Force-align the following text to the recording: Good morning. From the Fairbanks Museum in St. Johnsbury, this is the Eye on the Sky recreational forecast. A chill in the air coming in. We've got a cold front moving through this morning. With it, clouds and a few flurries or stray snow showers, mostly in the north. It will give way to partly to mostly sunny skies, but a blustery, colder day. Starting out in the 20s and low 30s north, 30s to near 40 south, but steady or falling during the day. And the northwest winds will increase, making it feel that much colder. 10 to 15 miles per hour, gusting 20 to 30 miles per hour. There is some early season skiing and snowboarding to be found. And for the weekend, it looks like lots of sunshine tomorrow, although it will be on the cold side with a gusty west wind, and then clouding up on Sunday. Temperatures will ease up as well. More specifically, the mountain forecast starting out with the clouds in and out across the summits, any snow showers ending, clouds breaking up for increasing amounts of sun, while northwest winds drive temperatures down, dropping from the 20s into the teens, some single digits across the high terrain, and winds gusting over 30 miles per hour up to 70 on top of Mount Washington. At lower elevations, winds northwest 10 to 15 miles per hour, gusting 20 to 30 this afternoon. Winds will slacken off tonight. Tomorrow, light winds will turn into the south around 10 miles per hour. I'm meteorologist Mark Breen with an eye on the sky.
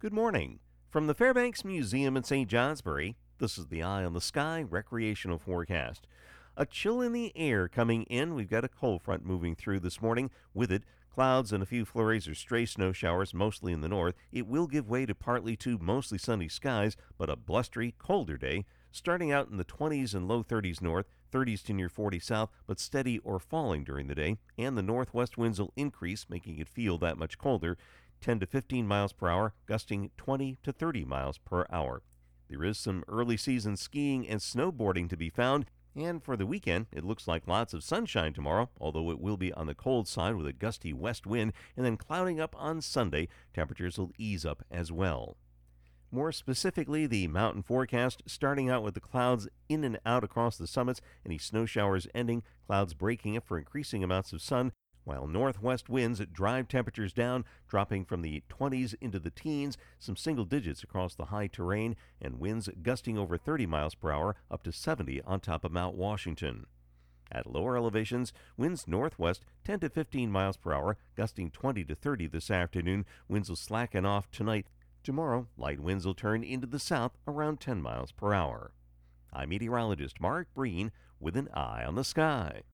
Good 0.00 0.12
morning. 0.12 0.60
From 0.90 1.08
the 1.08 1.14
Fairbanks 1.14 1.64
Museum 1.64 2.16
in 2.16 2.22
St. 2.22 2.48
Johnsbury, 2.48 3.16
this 3.38 3.58
is 3.58 3.66
the 3.66 3.82
Eye 3.82 4.04
on 4.04 4.12
the 4.12 4.20
Sky 4.20 4.62
recreational 4.62 5.40
forecast. 5.40 6.06
A 6.56 6.64
chill 6.64 7.00
in 7.00 7.12
the 7.12 7.32
air 7.36 7.66
coming 7.66 8.04
in. 8.04 8.36
We've 8.36 8.48
got 8.48 8.62
a 8.62 8.68
cold 8.68 9.02
front 9.02 9.26
moving 9.26 9.56
through 9.56 9.80
this 9.80 10.00
morning. 10.00 10.30
With 10.54 10.70
it, 10.70 10.84
clouds 11.12 11.52
and 11.52 11.64
a 11.64 11.66
few 11.66 11.84
flurries 11.84 12.28
or 12.28 12.36
stray 12.36 12.64
snow 12.64 12.92
showers, 12.92 13.34
mostly 13.34 13.72
in 13.72 13.80
the 13.80 13.88
north. 13.88 14.14
It 14.30 14.46
will 14.46 14.68
give 14.68 14.88
way 14.88 15.04
to 15.04 15.16
partly 15.16 15.56
to 15.56 15.78
mostly 15.78 16.16
sunny 16.16 16.48
skies, 16.48 16.96
but 17.18 17.28
a 17.28 17.34
blustery, 17.34 17.96
colder 17.98 18.36
day. 18.36 18.66
Starting 18.92 19.32
out 19.32 19.48
in 19.50 19.56
the 19.56 19.64
20s 19.64 20.14
and 20.14 20.28
low 20.28 20.44
30s 20.44 20.80
north, 20.80 21.06
30s 21.32 21.64
to 21.64 21.72
near 21.72 21.88
40 21.88 22.20
south, 22.20 22.50
but 22.68 22.78
steady 22.78 23.18
or 23.18 23.40
falling 23.40 23.82
during 23.82 24.06
the 24.06 24.14
day. 24.14 24.36
And 24.56 24.78
the 24.78 24.82
northwest 24.82 25.36
winds 25.36 25.58
will 25.58 25.72
increase, 25.74 26.26
making 26.28 26.58
it 26.58 26.68
feel 26.68 26.98
that 26.98 27.18
much 27.18 27.36
colder. 27.36 27.76
10 28.20 28.40
to 28.40 28.46
15 28.46 28.86
miles 28.86 29.12
per 29.12 29.28
hour, 29.28 29.54
gusting 29.66 30.10
20 30.16 30.58
to 30.62 30.72
30 30.72 31.04
miles 31.04 31.38
per 31.38 31.66
hour. 31.70 32.02
There 32.48 32.64
is 32.64 32.78
some 32.78 33.04
early 33.08 33.36
season 33.36 33.76
skiing 33.76 34.26
and 34.26 34.40
snowboarding 34.40 35.08
to 35.10 35.16
be 35.16 35.30
found. 35.30 35.66
And 35.94 36.22
for 36.22 36.36
the 36.36 36.46
weekend, 36.46 36.86
it 36.92 37.04
looks 37.04 37.26
like 37.26 37.48
lots 37.48 37.74
of 37.74 37.82
sunshine 37.82 38.32
tomorrow, 38.32 38.70
although 38.80 39.10
it 39.10 39.20
will 39.20 39.36
be 39.36 39.52
on 39.52 39.66
the 39.66 39.74
cold 39.74 40.06
side 40.06 40.36
with 40.36 40.46
a 40.46 40.52
gusty 40.52 40.92
west 40.92 41.26
wind, 41.26 41.52
and 41.76 41.84
then 41.84 41.96
clouding 41.96 42.40
up 42.40 42.54
on 42.56 42.80
Sunday. 42.80 43.28
Temperatures 43.52 43.98
will 43.98 44.12
ease 44.16 44.46
up 44.46 44.64
as 44.70 44.92
well. 44.92 45.36
More 46.10 46.32
specifically, 46.32 47.06
the 47.06 47.28
mountain 47.28 47.62
forecast 47.62 48.22
starting 48.26 48.70
out 48.70 48.82
with 48.82 48.94
the 48.94 49.00
clouds 49.00 49.48
in 49.68 49.84
and 49.84 49.98
out 50.06 50.24
across 50.24 50.56
the 50.56 50.66
summits, 50.66 51.02
any 51.26 51.36
snow 51.36 51.66
showers 51.66 52.06
ending, 52.14 52.42
clouds 52.66 52.94
breaking 52.94 53.36
up 53.36 53.44
for 53.46 53.58
increasing 53.58 54.02
amounts 54.02 54.32
of 54.32 54.40
sun, 54.40 54.72
while 55.08 55.26
northwest 55.26 55.88
winds 55.88 56.20
drive 56.34 56.68
temperatures 56.68 57.14
down, 57.14 57.42
dropping 57.66 58.04
from 58.04 58.20
the 58.20 58.42
20s 58.50 58.94
into 59.00 59.18
the 59.18 59.30
teens, 59.30 59.78
some 59.98 60.14
single 60.14 60.44
digits 60.44 60.82
across 60.82 61.14
the 61.14 61.24
high 61.26 61.46
terrain, 61.46 61.96
and 62.20 62.38
winds 62.38 62.68
gusting 62.82 63.16
over 63.16 63.38
30 63.38 63.64
miles 63.64 63.94
per 63.94 64.12
hour 64.12 64.36
up 64.50 64.62
to 64.62 64.70
70 64.70 65.22
on 65.22 65.40
top 65.40 65.64
of 65.64 65.72
Mount 65.72 65.96
Washington. 65.96 66.66
At 67.32 67.50
lower 67.50 67.74
elevations, 67.74 68.34
winds 68.58 68.86
northwest 68.86 69.46
10 69.64 69.80
to 69.80 69.88
15 69.88 70.30
miles 70.30 70.58
per 70.58 70.74
hour, 70.74 70.98
gusting 71.16 71.50
20 71.50 71.84
to 71.84 71.94
30 71.94 72.26
this 72.26 72.50
afternoon. 72.50 73.06
Winds 73.28 73.48
will 73.48 73.56
slacken 73.56 74.04
off 74.04 74.30
tonight. 74.30 74.66
Tomorrow, 75.02 75.46
light 75.56 75.80
winds 75.80 76.04
will 76.04 76.14
turn 76.14 76.44
into 76.44 76.66
the 76.66 76.78
south 76.78 77.12
around 77.26 77.60
10 77.60 77.80
miles 77.80 78.12
per 78.12 78.34
hour. 78.34 78.72
I'm 79.32 79.48
meteorologist 79.48 80.20
Mark 80.20 80.48
Breen 80.54 80.92
with 81.18 81.34
an 81.34 81.48
eye 81.54 81.82
on 81.86 81.94
the 81.94 82.04
sky. 82.04 82.64